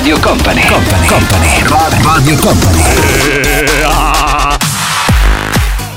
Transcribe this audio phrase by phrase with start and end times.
[0.00, 1.62] Radio Company, Company, Company,
[2.02, 2.82] Radio Company.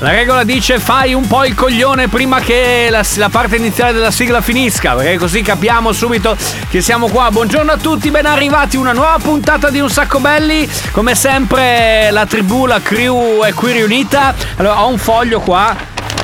[0.00, 4.10] La regola dice fai un po' il coglione prima che la, la parte iniziale della
[4.10, 6.36] sigla finisca, perché così capiamo subito
[6.68, 7.30] che siamo qua.
[7.30, 10.68] Buongiorno a tutti, ben arrivati, una nuova puntata di Un Sacco Belli.
[10.90, 14.34] Come sempre la tribù, la crew è qui riunita.
[14.56, 15.74] Allora ho un foglio qua.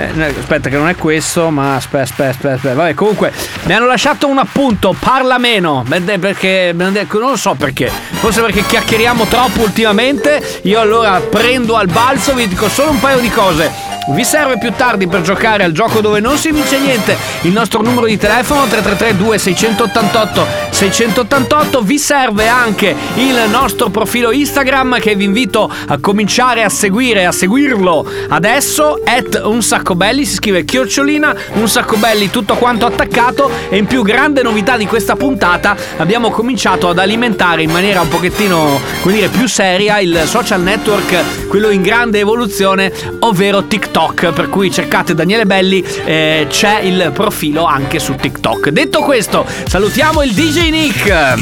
[0.01, 2.75] Eh, aspetta che non è questo, ma aspetta, aspetta, aspetta, aspetta.
[2.75, 3.33] Vabbè, comunque
[3.65, 7.91] mi hanno lasciato un appunto, parla meno, perché non lo so perché.
[7.91, 10.61] Forse perché chiacchieriamo troppo ultimamente.
[10.62, 13.89] Io allora prendo al balzo, vi dico solo un paio di cose.
[14.12, 17.16] Vi serve più tardi per giocare al gioco dove non si vince niente?
[17.42, 24.98] Il nostro numero di telefono 333 2688 688 vi serve anche il nostro profilo Instagram
[24.98, 30.34] che vi invito a cominciare a seguire, a seguirlo adesso at un sacco belli, si
[30.34, 35.14] scrive chiocciolina, un sacco belli tutto quanto attaccato e in più grande novità di questa
[35.14, 40.62] puntata abbiamo cominciato ad alimentare in maniera un pochettino, come dire, più seria il social
[40.62, 44.00] network, quello in grande evoluzione, ovvero TikTok.
[44.01, 48.70] Per cui cercate Daniele Belli, eh, c'è il profilo anche su TikTok.
[48.70, 51.34] Detto questo, salutiamo il DJ Nick,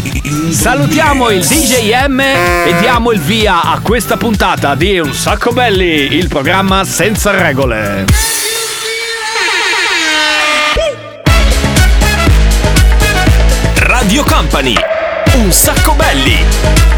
[0.51, 6.17] salutiamo il DJ M e diamo il via a questa puntata di Un Sacco Belli,
[6.17, 8.07] il programma senza regole.
[13.77, 14.75] Radio Company.
[15.35, 16.98] Un sacco belli.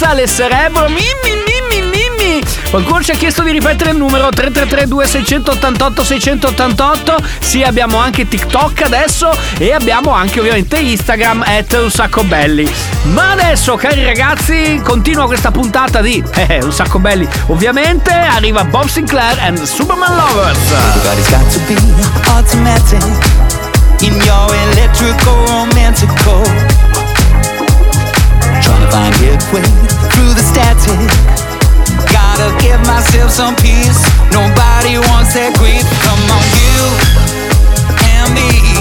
[0.00, 1.02] Eleganza, le cerebro, mimmi,
[1.46, 2.42] mimmi, mimmi.
[2.70, 8.82] Qualcuno ci ha chiesto di ripetere il numero 333 2688 688 Sì, abbiamo anche TikTok
[8.82, 12.70] adesso e abbiamo anche ovviamente Instagram at un sacco belli.
[13.12, 17.28] Ma adesso, cari ragazzi, continua questa puntata di eh, un sacco belli.
[17.46, 20.58] Ovviamente arriva Bob Sinclair and Superman Lovers.
[20.94, 21.76] Everybody's got to be
[22.30, 23.02] automatic
[24.02, 26.42] in your electrical romantical.
[28.62, 29.89] Trying to find your way
[30.20, 31.08] through the static.
[32.12, 34.04] Gotta give myself some peace.
[34.36, 35.80] Nobody wants that grief.
[36.04, 36.84] Come on, you
[38.04, 38.79] and me,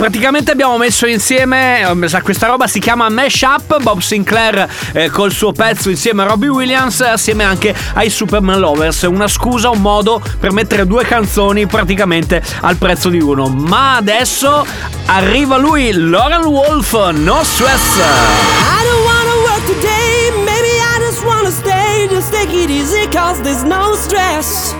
[0.00, 5.30] praticamente abbiamo messo insieme, eh, questa roba si chiama Mash Up, Bob Sinclair eh, col
[5.30, 10.22] suo pezzo insieme a Robbie Williams, assieme anche ai Superman Lovers, una scusa, un modo
[10.40, 13.48] per mettere due canzoni praticamente al prezzo di uno.
[13.48, 14.66] Ma adesso
[15.04, 17.98] arriva lui, Lauren Wolf, No Stress.
[17.98, 22.08] I don't wanna work today, maybe I just wanna stay.
[22.08, 24.79] Just take it easy, cause there's no stress.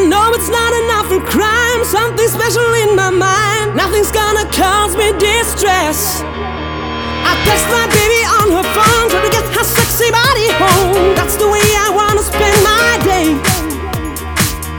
[0.00, 3.76] I know it's not enough for crime, something special in my mind.
[3.76, 6.24] Nothing's gonna cause me distress.
[6.24, 11.12] I text my baby on her phone, try to get her sexy body home.
[11.20, 13.36] That's the way I wanna spend my day.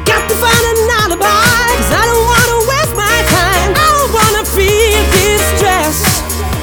[0.09, 3.77] Got to find an alibi, cause I don't wanna waste my time.
[3.77, 6.01] I don't wanna feel distress.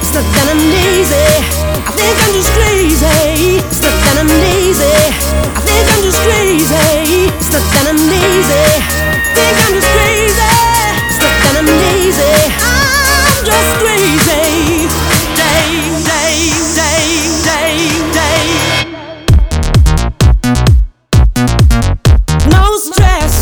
[0.03, 1.31] It's not that I'm lazy.
[1.87, 3.63] I think I'm just crazy.
[3.71, 4.99] It's not that I'm lazy.
[5.47, 6.38] I think I'm just crazy.
[7.59, 8.63] Not I'm.
[9.35, 10.95] Think I'm just crazy.
[11.43, 12.31] I'm.
[13.27, 14.87] I'm just crazy.
[15.35, 15.67] Day,
[16.07, 17.07] day, day,
[17.43, 17.75] day,
[18.15, 18.47] day.
[22.49, 23.35] No stress.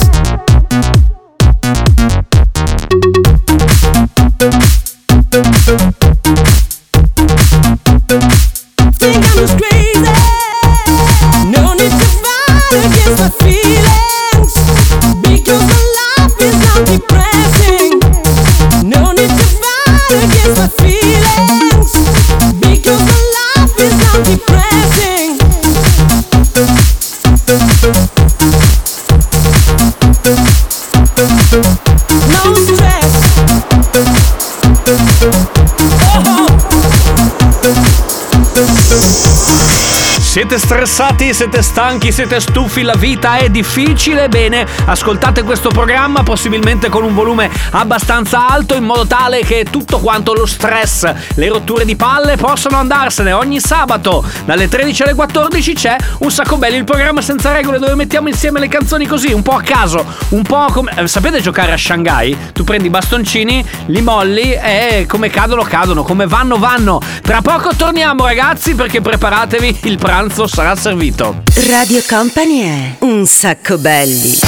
[40.49, 44.29] Siete stressati, siete stanchi, siete stufi, la vita è difficile?
[44.29, 49.99] Bene, ascoltate questo programma possibilmente con un volume abbastanza alto in modo tale che tutto
[49.99, 53.33] quanto lo stress, le rotture di palle possano andarsene.
[53.33, 57.97] Ogni sabato dalle 13 alle 14 c'è un sacco belli, il programma senza regole dove
[57.97, 60.93] mettiamo insieme le canzoni così, un po' a caso, un po' come...
[60.95, 62.53] eh, sapete giocare a Shanghai?
[62.53, 67.01] Tu prendi i bastoncini, li molli e come cadono cadono, come vanno vanno.
[67.21, 71.43] Tra poco torniamo ragazzi perché preparatevi, il pranzo sarà servito.
[71.71, 74.39] Radio Company è un sacco belli.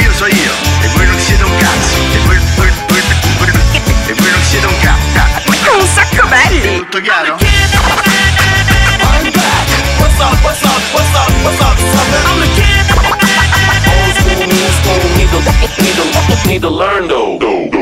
[0.00, 0.52] Io so io,
[0.82, 3.00] e voi non siete un cazzo, e voi, voi, voi,
[3.38, 3.50] voi,
[4.06, 5.80] e voi non siete un cazzo.
[5.80, 6.78] Un sacco belli!
[6.78, 7.38] Tutto chiaro?
[9.98, 12.22] What's up, what's up, what's up, what's up, sucker?
[12.28, 12.86] I'm the kid.
[13.90, 15.40] Old school, new school, need to,
[15.82, 16.04] need to,
[16.46, 17.81] need to learn though.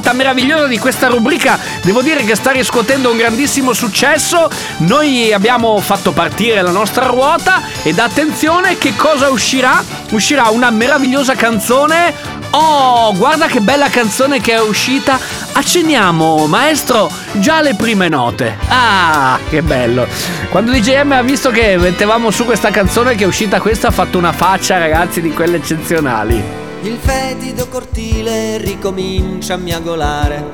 [0.00, 1.58] Puntata meravigliosa di questa rubrica.
[1.82, 4.50] Devo dire che sta riscuotendo un grandissimo successo.
[4.78, 9.84] Noi abbiamo fatto partire la nostra ruota ed attenzione che cosa uscirà?
[10.10, 12.38] Uscirà una meravigliosa canzone.
[12.52, 15.18] Oh, guarda che bella canzone che è uscita.
[15.52, 18.56] Accenniamo, maestro, già le prime note.
[18.68, 20.06] Ah, che bello.
[20.48, 24.16] Quando DJM ha visto che mettevamo su questa canzone che è uscita questa ha fatto
[24.16, 26.59] una faccia, ragazzi, di quelle eccezionali.
[26.82, 30.50] Il fetido cortile ricomincia a miagolare.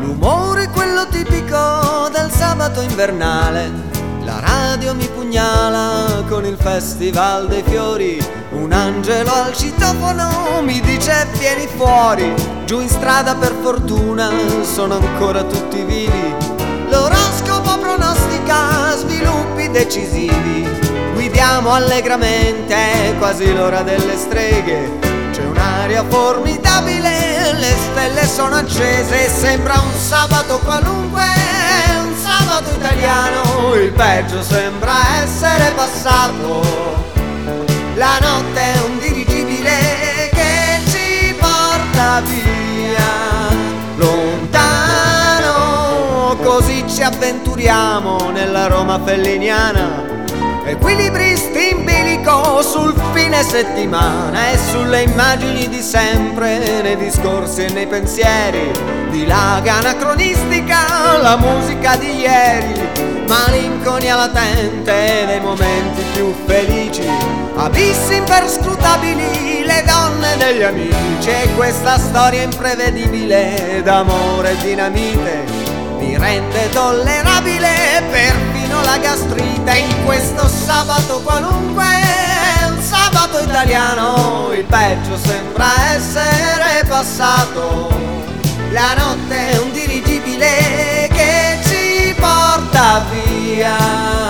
[0.00, 3.70] L'umore è quello tipico del sabato invernale.
[4.24, 8.18] La radio mi pugnala con il festival dei fiori.
[8.52, 12.32] Un angelo al citofono mi dice vieni fuori.
[12.64, 14.30] Giù in strada per fortuna
[14.62, 16.34] sono ancora tutti vivi.
[16.88, 20.66] L'oroscopo pronostica sviluppi decisivi.
[21.12, 25.05] Guidiamo allegramente, quasi l'ora delle streghe.
[25.36, 31.24] C'è un'aria formidabile, le stelle sono accese, sembra un sabato qualunque,
[31.98, 36.62] un sabato italiano, il peggio sembra essere passato.
[37.96, 43.50] La notte è un dirigibile che ci porta via
[43.96, 45.44] lontano,
[46.42, 50.05] così ci avventuriamo nella Roma felliniana.
[50.68, 57.86] Equilibristi in bilico sul fine settimana e sulle immagini di sempre, nei discorsi e nei
[57.86, 58.72] pensieri,
[59.10, 62.74] dilaga anacronistica la musica di ieri,
[63.28, 67.08] malinconia latente dei momenti più felici,
[67.54, 75.66] abissi imperscrutabili, le donne degli amici e questa storia imprevedibile d'amore e dinamite
[75.98, 78.02] mi rende tollerabile
[78.76, 81.84] perfino la gastrite in questo sabato qualunque,
[82.68, 87.88] un sabato italiano, il peggio sembra essere passato.
[88.70, 94.25] La notte è un dirigibile che ci porta via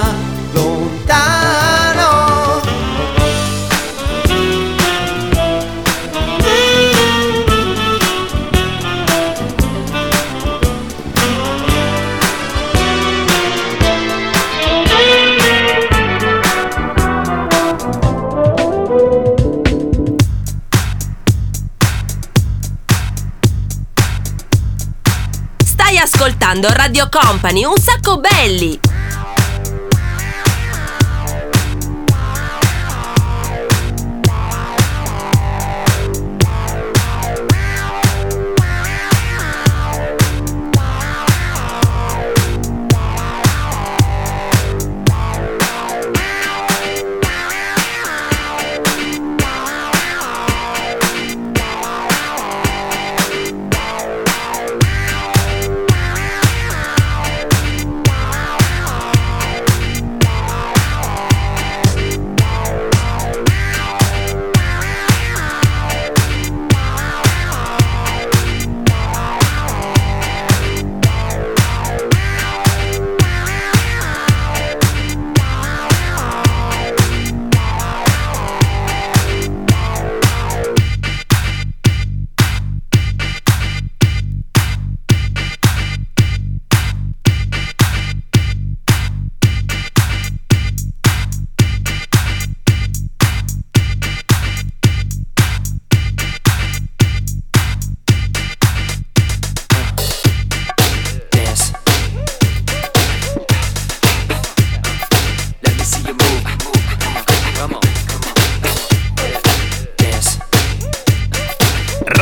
[26.56, 28.95] ascoltando Radio Company, un sacco belli!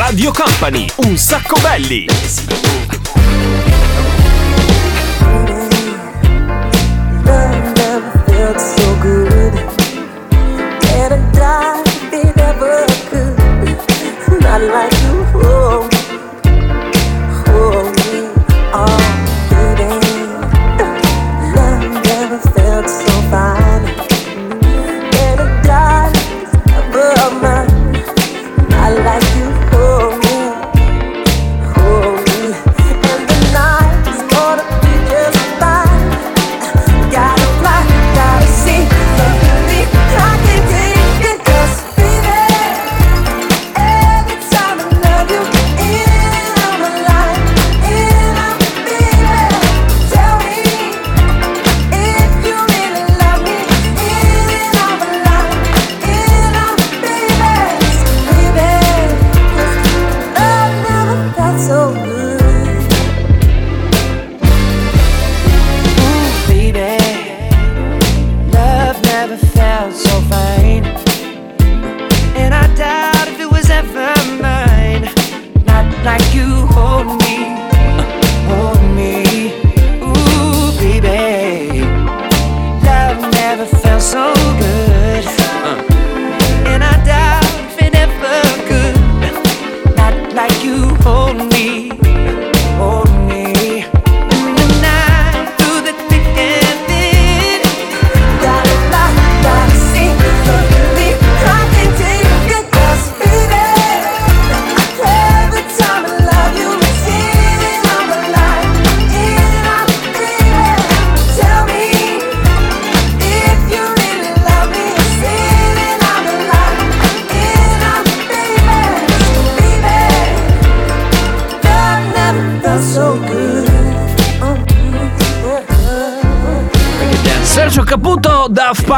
[0.07, 2.05] Radio Company, un sacco belli.
[7.23, 8.59] Love never felt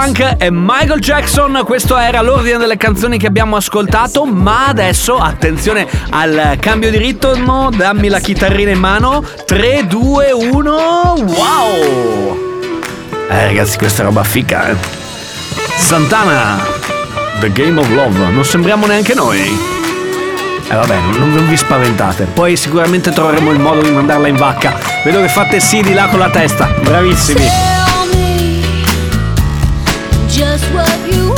[0.07, 1.63] Funk e Michael Jackson.
[1.65, 4.23] Questo era l'ordine delle canzoni che abbiamo ascoltato.
[4.23, 7.69] Ma adesso attenzione al cambio di ritmo.
[7.75, 9.21] Dammi la chitarrina in mano.
[9.45, 10.71] 3, 2, 1.
[10.71, 12.37] Wow!
[13.29, 14.75] Eh, ragazzi, questa roba fica, eh.
[15.75, 16.57] Santana,
[17.41, 18.31] The Game of Love.
[18.31, 19.39] Non sembriamo neanche noi.
[19.39, 19.53] E
[20.69, 22.25] eh vabbè, non, non, vi spaventate.
[22.33, 24.73] Poi sicuramente troveremo il modo di mandarla in vacca.
[25.03, 26.73] Vedo che fate sì di là con la testa.
[26.81, 27.86] Bravissimi.
[30.37, 31.36] just what you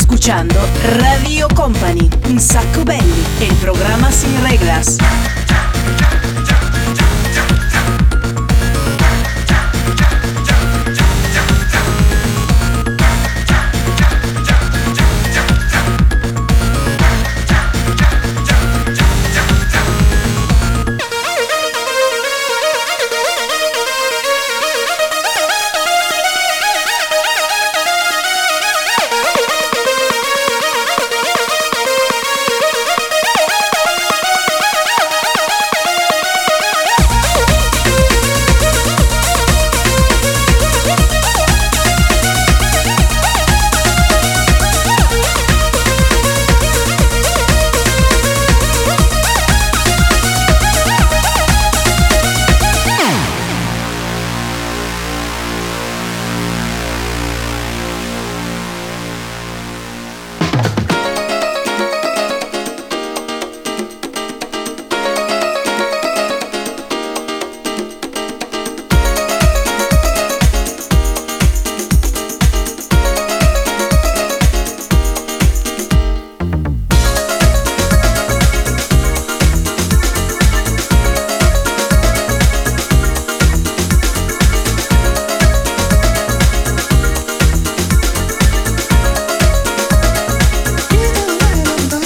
[0.00, 0.54] escuchando
[0.98, 4.96] Radio Company, un sacco belli, el programa sin reglas.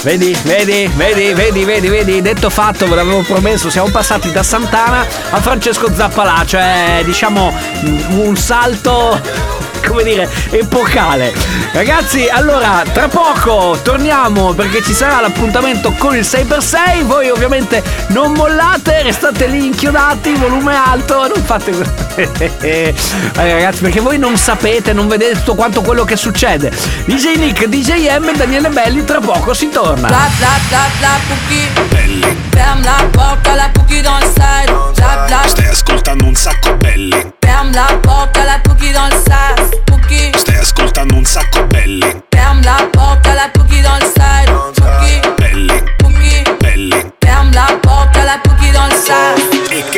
[0.05, 5.07] Vedi, vedi, vedi, vedi, vedi, vedi, detto fatto, ve l'avevo promesso, siamo passati da Santana
[5.31, 9.19] a Francesco Zappalà, cioè diciamo mm, un salto
[9.89, 11.33] come dire, epocale.
[11.73, 17.05] Ragazzi, allora, tra poco torniamo perché ci sarà l'appuntamento con il 6x6.
[17.05, 22.04] Voi ovviamente non mollate, restate lì inchiodati, volume alto, non fate...
[22.17, 22.95] Eh,
[23.35, 26.71] ragazzi, perché voi non sapete, non vedete tutto quanto quello che succede.
[27.05, 30.09] DJ Nick, DJ M e Daniele Belli, tra poco si torna.
[30.09, 35.43] Bla bla bla bla Pookie Ferme la porta, la Pookie dans le side Bla bla
[35.47, 37.33] Stai ascoltando un sacco belli.
[37.41, 42.23] Ferme la porta, la Pookie dans le side Pookie Stai ascoltando un sacco belli.
[42.31, 44.74] Ferme la porta, la Pookie dans le side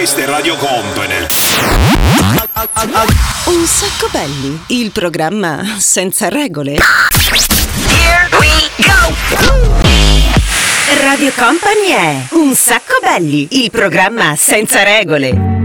[0.06, 1.26] che ste Radio Company.
[3.46, 6.74] Un sacco belli, il programma senza regole.
[6.74, 9.14] Here we go!
[11.02, 15.55] Radio Company è Un sacco belli, il programma senza regole.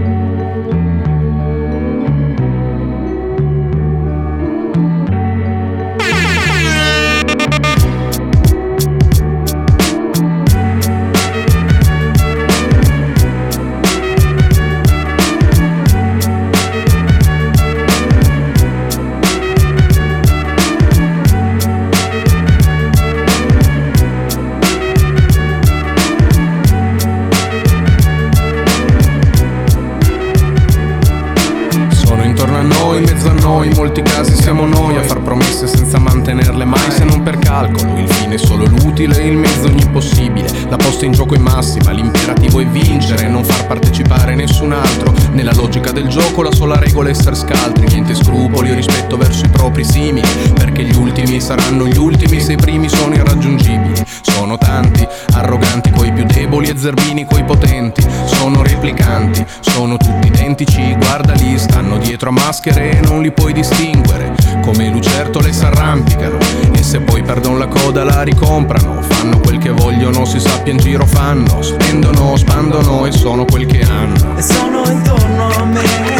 [47.00, 50.28] È essere scaltri, niente scrupoli o rispetto verso i propri simili.
[50.52, 54.04] Perché gli ultimi saranno gli ultimi se i primi sono irraggiungibili.
[54.20, 58.04] Sono tanti, arroganti coi più deboli e zerbini coi potenti.
[58.26, 64.34] Sono replicanti, sono tutti identici, guardali, stanno dietro a maschere e non li puoi distinguere.
[64.62, 66.38] Come lucertole s'arrampicano
[66.72, 69.00] e se poi perdono la coda la ricomprano.
[69.02, 71.62] Fanno quel che vogliono, si sappia in giro fanno.
[71.62, 74.36] Spendono, spandono e sono quel che hanno.
[74.36, 76.11] E sono intorno a me,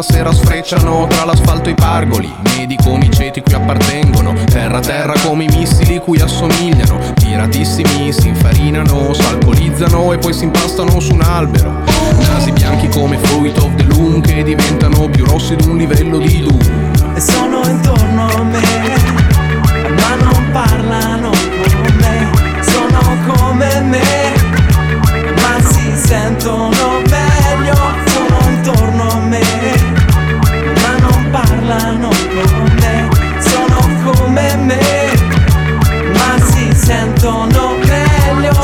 [0.00, 2.32] alla sera sfrecciano tra l'asfalto e i pargoli.
[2.56, 7.12] Medi come i ceti cui appartengono Terra a terra come i missili cui assomigliano.
[7.14, 11.82] Tiratissimi si infarinano, s'alcolizzano E poi si impastano su un albero.
[12.18, 16.40] Nasi bianchi come fruit of the loom Che diventano più rossi di un livello di
[16.40, 16.90] doom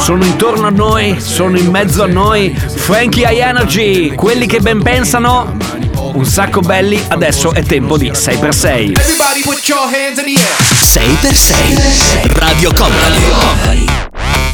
[0.06, 2.54] Sono intorno a noi, sono in mezzo a noi.
[2.56, 5.56] Frankie High Energy, quelli che ben pensano.
[6.12, 8.68] Un sacco belli, adesso è tempo di 6x6.
[8.68, 10.54] Everybody put your hands in the air.
[10.80, 13.84] 6x6 Radio Company.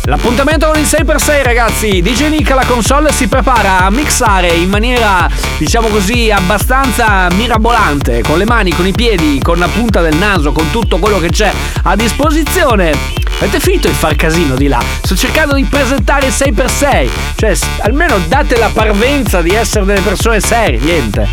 [0.04, 5.28] L'appuntamento con il 6x6 ragazzi DJ Nick alla console si prepara a mixare in maniera
[5.58, 10.50] diciamo così abbastanza mirabolante Con le mani, con i piedi, con la punta del naso,
[10.50, 15.16] con tutto quello che c'è a disposizione Avete finito di far casino di là Sto
[15.16, 20.78] cercando di presentare il 6x6 Cioè almeno date la parvenza di essere delle persone serie,
[20.78, 21.28] niente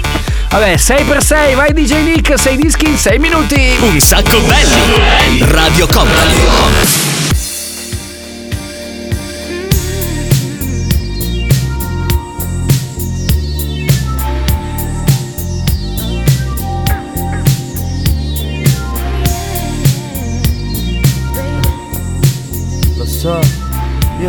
[0.50, 5.46] Vabbè 6x6 vai DJ Nick 6 dischi in 6 minuti Un sacco belli.
[5.52, 7.29] Radio Company.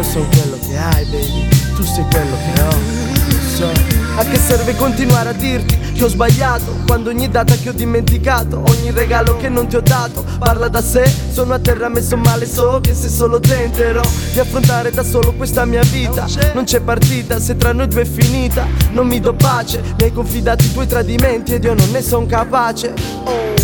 [0.00, 1.48] Io sono quello che hai, baby.
[1.74, 3.08] Tu sei quello che ho.
[3.54, 3.70] So.
[4.16, 8.62] A che serve continuare a dirti che ho sbagliato Quando ogni data che ho dimenticato
[8.66, 12.46] Ogni regalo che non ti ho dato Parla da sé, sono a terra messo male
[12.46, 14.00] So che se solo tenterò
[14.32, 18.06] Di affrontare da solo questa mia vita Non c'è partita, se tra noi due è
[18.06, 22.02] finita Non mi do pace, mi hai confidato i tuoi tradimenti Ed io non ne
[22.02, 22.94] son capace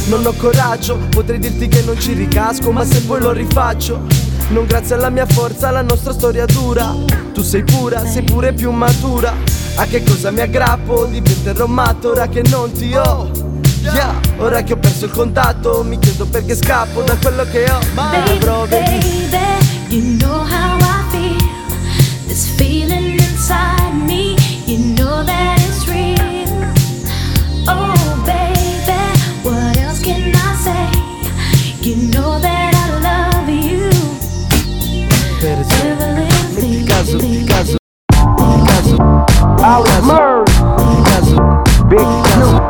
[0.06, 4.66] Non ho coraggio, potrei dirti che non ci ricasco Ma se poi lo rifaccio non
[4.66, 6.94] grazie alla mia forza, la nostra storia dura.
[7.32, 9.34] Tu sei pura, sei pure più matura.
[9.76, 11.06] A che cosa mi aggrappo?
[11.06, 13.30] Diventerò matto ora che non ti ho.
[13.80, 17.78] Yeah, ora che ho perso il contatto Mi chiedo perché scappo da quello che ho.
[17.94, 19.15] Ma avrò Baby,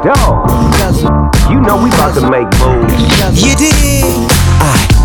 [0.07, 0.51] Dogg.
[1.51, 3.43] You know we about to make moves.
[3.43, 4.31] You did.
[4.61, 4.96] I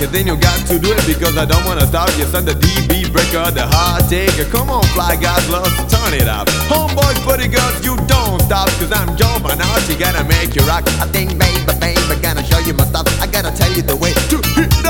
[0.00, 2.24] And then you got to do it because I don't wanna stop you.
[2.26, 4.44] Send the DB breaker, the hard taker.
[4.50, 6.46] Come on, fly guys, love turn it up.
[6.70, 9.82] Homeboys, buddy girls, you don't stop cause I'm jumping out.
[9.88, 10.84] You gotta make you rock.
[11.02, 13.06] I think, baby, baby, gonna show you my stuff.
[13.20, 14.87] I gotta tell you the way to hit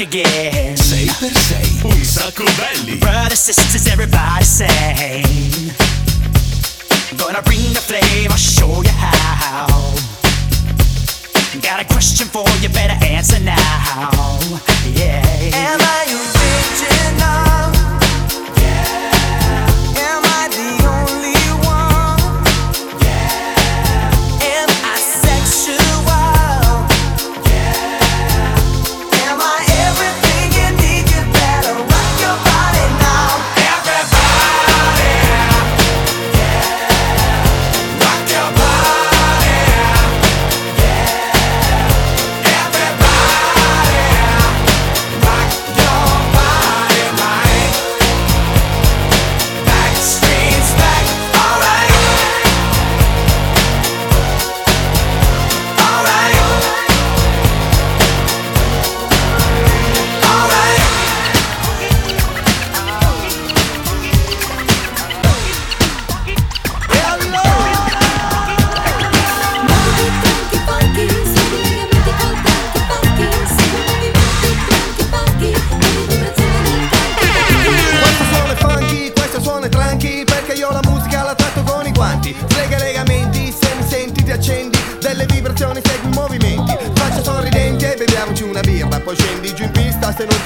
[0.00, 0.76] again.
[0.76, 2.96] Sei per sei, un sacco belli.
[2.96, 5.74] Brothers, sisters, everybody sing.
[7.16, 9.66] Gonna bring the flame, I'll show you how.
[11.60, 14.38] Got a question for you, better answer now.
[14.94, 15.22] Yeah.
[15.52, 17.49] Am I original?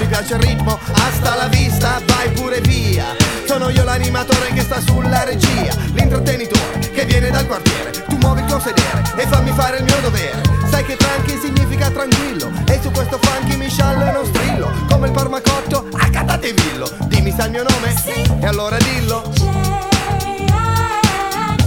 [0.05, 3.05] Ti piace il ritmo Hasta la vista, vai pure via.
[3.45, 7.91] Sono io l'animatore che sta sulla regia L'intrattenitore che viene dal quartiere.
[8.07, 10.41] Tu muovi il tuo sedere e fammi fare il mio dovere.
[10.69, 14.71] Sai che tranqui significa tranquillo E su questo funky mi sciallo e non strillo.
[14.89, 16.89] Come il parmacotto, accatate villo.
[17.05, 17.93] Dimmi sa il mio nome?
[18.41, 19.31] E allora dillo.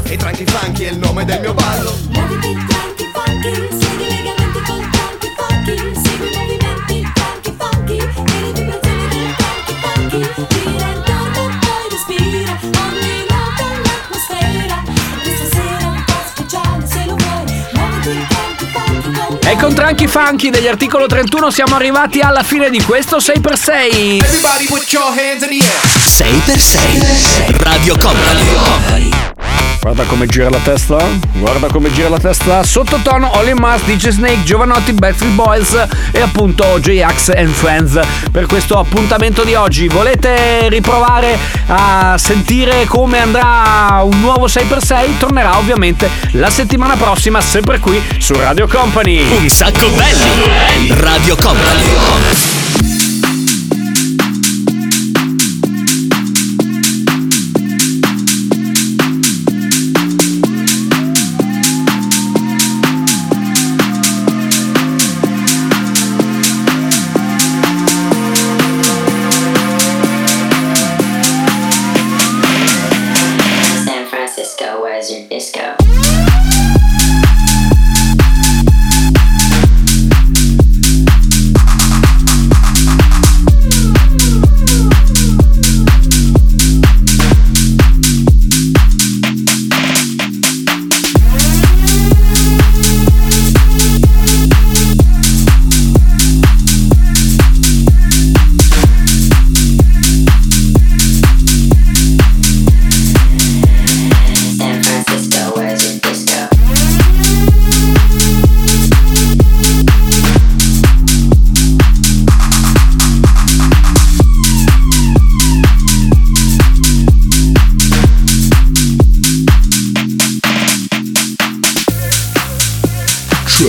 [0.05, 2.28] E tranqui funky è il nome del mio ballo
[19.49, 24.23] E con Tranchi Funky degli articolo 31 siamo arrivati alla fine di questo 6x6.
[24.23, 25.81] Everybody put your hands in the air.
[26.05, 29.38] 6x6 Radio Company
[29.89, 32.63] Guarda come gira la testa, guarda come gira la testa.
[32.63, 37.99] Sottotono Oli Mars, DJ Snake, Giovanotti, Backstreet Boys e appunto J-Ax and Friends
[38.31, 39.89] per questo appuntamento di oggi.
[39.89, 45.17] Volete riprovare a sentire come andrà un nuovo 6x6?
[45.17, 49.39] Tornerà ovviamente la settimana prossima, sempre qui su Radio Company.
[49.39, 52.68] Un sacco belli Radio Company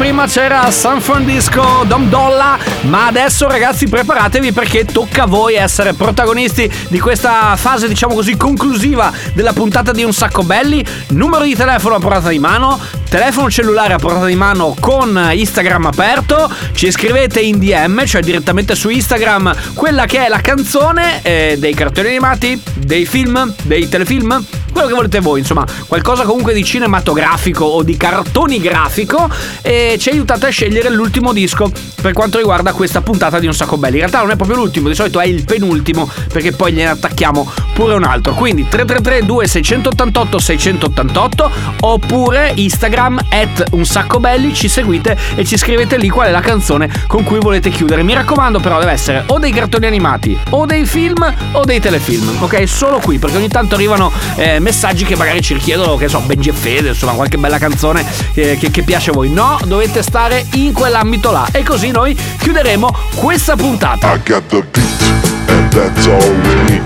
[0.00, 2.58] Prima c'era San Disco Dom Dolla.
[2.84, 8.34] Ma adesso, ragazzi, preparatevi perché tocca a voi essere protagonisti di questa fase, diciamo così,
[8.34, 10.82] conclusiva della puntata di Un Sacco Belli.
[11.08, 12.80] Numero di telefono a portata di mano.
[13.10, 16.50] Telefono cellulare a portata di mano con Instagram aperto.
[16.72, 21.74] Ci scrivete in DM, cioè direttamente su Instagram, quella che è la canzone eh, dei
[21.74, 24.42] cartoni animati, dei film, dei telefilm
[24.72, 29.28] quello che volete voi, insomma, qualcosa comunque di cinematografico o di cartoni grafico
[29.62, 33.76] e ci aiutate a scegliere l'ultimo disco per quanto riguarda questa puntata di Un Sacco
[33.76, 33.94] Belli.
[33.94, 37.50] In realtà non è proprio l'ultimo, di solito è il penultimo perché poi gliene attacchiamo
[37.74, 38.34] pure un altro.
[38.34, 41.50] Quindi 333 2688 688
[41.80, 46.40] oppure Instagram at Un Sacco Belli, ci seguite e ci scrivete lì qual è la
[46.40, 48.02] canzone con cui volete chiudere.
[48.02, 52.42] Mi raccomando però deve essere o dei cartoni animati o dei film o dei telefilm,
[52.42, 52.68] ok?
[52.68, 56.50] Solo qui perché ogni tanto arrivano eh, messaggi che magari ci richiedono, che so, Benji
[56.50, 58.04] e Fede, insomma, qualche bella canzone
[58.34, 59.30] eh, che, che piace a voi.
[59.30, 61.48] No, dovete stare in quell'ambito là.
[61.50, 64.12] E così noi chiuderemo questa puntata.
[64.14, 66.82] I got the beat, and that's all we need.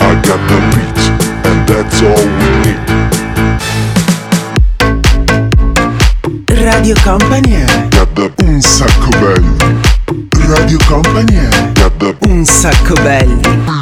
[0.00, 2.92] I got the beat, and that's all we need.
[6.62, 9.80] Radio Company Got the un sacco belli.
[10.46, 13.81] Radio Company Got the un sacco belli.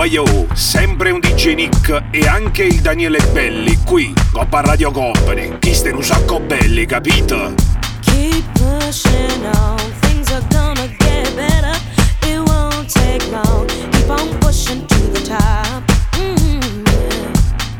[0.00, 0.24] Uaio,
[0.54, 5.58] sempre un DJ Nick e anche il Daniele Belli qui, Coppa Radio Company.
[5.58, 7.52] Chi in un sacco belli, capito?
[8.00, 11.78] Keep pushing on, things are gonna get better.
[12.22, 13.66] It won't take long.
[13.90, 15.82] Keep on pushing to the top.
[16.16, 17.30] Mm, yeah.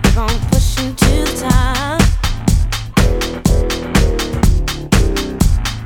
[0.02, 2.02] Keep on pushing to the top.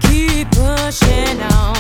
[0.01, 1.74] Keep pushing on,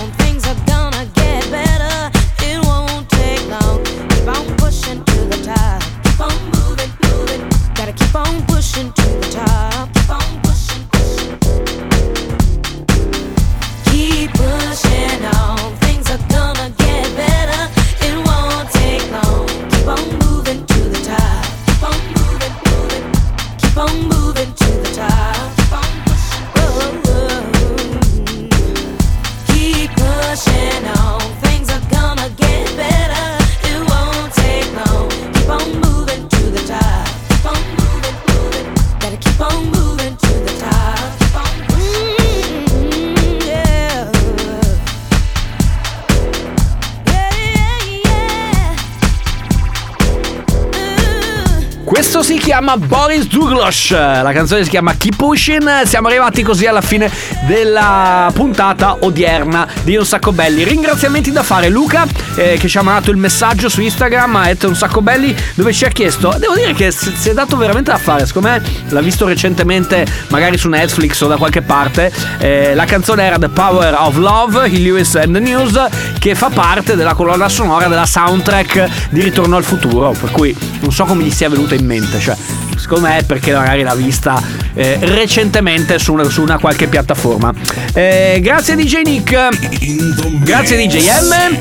[51.94, 55.82] Questo si chiama Boris Douglas, la canzone si chiama Keep Pushing.
[55.84, 57.08] Siamo arrivati così alla fine
[57.46, 60.64] della puntata odierna di Un Sacco Belli.
[60.64, 64.74] Ringraziamenti da fare Luca eh, che ci ha mandato il messaggio su Instagram a Un
[64.74, 68.26] Sacco Belli dove ci ha chiesto, devo dire che si è dato veramente da fare,
[68.26, 72.12] secondo me l'ha visto recentemente magari su Netflix o da qualche parte.
[72.38, 75.80] Eh, la canzone era The Power of Love, Hill Lewis and the News,
[76.18, 80.90] che fa parte della colonna sonora della soundtrack di Ritorno al futuro, per cui non
[80.90, 82.36] so come gli sia venuta in mente, cioè
[82.76, 84.40] secondo me è perché magari l'ha vista
[84.74, 87.52] eh, recentemente su una, su una qualche piattaforma.
[87.94, 91.58] Eh, grazie DJ Nick, grazie DJ M,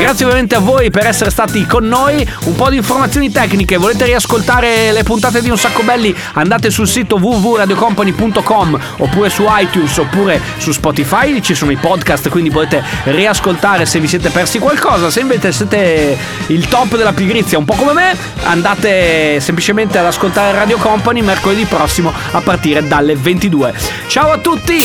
[0.00, 4.04] grazie ovviamente a voi per essere stati con noi, un po' di informazioni tecniche, volete
[4.06, 6.14] riascoltare le puntate di Un Sacco Belli?
[6.32, 12.50] Andate sul sito www.radiocompany.com oppure su iTunes oppure su Spotify, ci sono i podcast quindi
[12.50, 16.16] potete riascoltare se vi siete persi qualcosa, se invece siete
[16.48, 21.64] il top della pigrizia un po' come me andate semplicemente ad ascoltare Radio Company mercoledì
[21.64, 23.72] prossimo a partire dalle 22.
[24.06, 24.76] Ciao a tutti!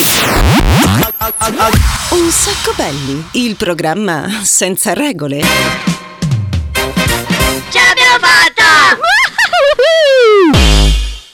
[2.11, 5.92] Un sacco belli, il programma senza regole.